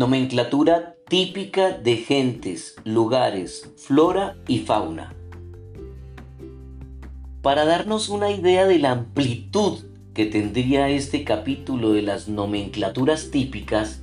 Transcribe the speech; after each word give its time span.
Nomenclatura 0.00 0.96
típica 1.10 1.72
de 1.72 1.98
gentes, 1.98 2.74
lugares, 2.84 3.70
flora 3.76 4.38
y 4.48 4.60
fauna. 4.60 5.14
Para 7.42 7.66
darnos 7.66 8.08
una 8.08 8.30
idea 8.30 8.64
de 8.64 8.78
la 8.78 8.92
amplitud 8.92 9.80
que 10.14 10.24
tendría 10.24 10.88
este 10.88 11.22
capítulo 11.22 11.92
de 11.92 12.00
las 12.00 12.30
nomenclaturas 12.30 13.30
típicas, 13.30 14.00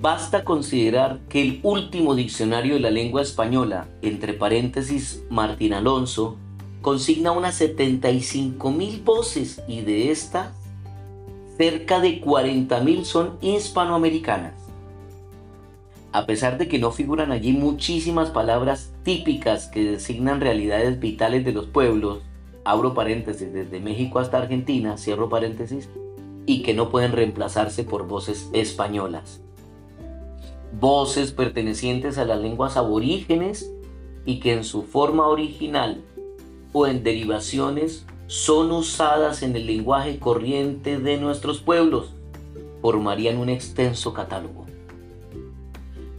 basta 0.00 0.44
considerar 0.44 1.18
que 1.28 1.42
el 1.42 1.58
último 1.64 2.14
diccionario 2.14 2.74
de 2.74 2.80
la 2.80 2.90
lengua 2.92 3.22
española, 3.22 3.88
entre 4.02 4.32
paréntesis 4.32 5.24
Martín 5.28 5.72
Alonso, 5.72 6.36
consigna 6.82 7.32
unas 7.32 7.56
75 7.56 8.70
mil 8.70 9.02
voces 9.02 9.60
y 9.66 9.80
de 9.80 10.12
estas, 10.12 10.54
cerca 11.58 11.98
de 11.98 12.20
40 12.20 12.78
mil 12.82 13.04
son 13.04 13.38
hispanoamericanas. 13.40 14.59
A 16.12 16.26
pesar 16.26 16.58
de 16.58 16.66
que 16.66 16.80
no 16.80 16.90
figuran 16.90 17.30
allí 17.30 17.52
muchísimas 17.52 18.30
palabras 18.30 18.92
típicas 19.04 19.68
que 19.68 19.84
designan 19.84 20.40
realidades 20.40 20.98
vitales 20.98 21.44
de 21.44 21.52
los 21.52 21.66
pueblos, 21.66 22.22
abro 22.64 22.94
paréntesis, 22.94 23.52
desde 23.52 23.78
México 23.78 24.18
hasta 24.18 24.38
Argentina, 24.38 24.98
cierro 24.98 25.28
paréntesis, 25.28 25.88
y 26.46 26.62
que 26.62 26.74
no 26.74 26.90
pueden 26.90 27.12
reemplazarse 27.12 27.84
por 27.84 28.08
voces 28.08 28.50
españolas. 28.52 29.40
Voces 30.80 31.30
pertenecientes 31.30 32.18
a 32.18 32.24
las 32.24 32.40
lenguas 32.40 32.76
aborígenes 32.76 33.70
y 34.24 34.40
que 34.40 34.52
en 34.52 34.64
su 34.64 34.82
forma 34.82 35.28
original 35.28 36.02
o 36.72 36.88
en 36.88 37.04
derivaciones 37.04 38.04
son 38.26 38.72
usadas 38.72 39.44
en 39.44 39.54
el 39.54 39.66
lenguaje 39.66 40.18
corriente 40.18 40.98
de 40.98 41.18
nuestros 41.18 41.60
pueblos, 41.60 42.14
formarían 42.82 43.38
un 43.38 43.48
extenso 43.48 44.12
catálogo. 44.12 44.69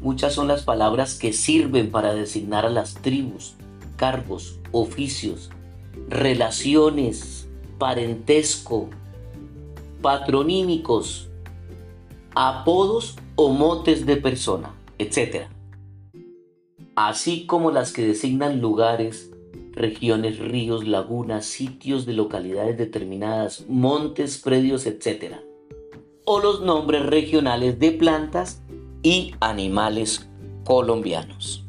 Muchas 0.01 0.33
son 0.33 0.47
las 0.47 0.63
palabras 0.63 1.13
que 1.17 1.31
sirven 1.31 1.91
para 1.91 2.15
designar 2.15 2.65
a 2.65 2.71
las 2.71 2.95
tribus, 2.95 3.53
cargos, 3.97 4.59
oficios, 4.71 5.51
relaciones, 6.09 7.47
parentesco, 7.77 8.89
patronímicos, 10.01 11.29
apodos 12.33 13.15
o 13.35 13.49
motes 13.49 14.07
de 14.07 14.17
persona, 14.17 14.73
etc. 14.97 15.45
Así 16.95 17.45
como 17.45 17.69
las 17.69 17.93
que 17.93 18.07
designan 18.07 18.59
lugares, 18.59 19.31
regiones, 19.73 20.39
ríos, 20.39 20.87
lagunas, 20.87 21.45
sitios 21.45 22.07
de 22.07 22.13
localidades 22.13 22.75
determinadas, 22.75 23.65
montes, 23.69 24.39
predios, 24.39 24.87
etc. 24.87 25.35
O 26.25 26.39
los 26.39 26.61
nombres 26.61 27.05
regionales 27.05 27.77
de 27.77 27.91
plantas 27.91 28.63
y 29.03 29.35
animales 29.39 30.29
colombianos. 30.63 31.60